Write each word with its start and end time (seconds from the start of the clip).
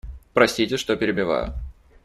Простите, 0.33 0.77
что 0.77 0.95
перебиваю. 0.95 1.53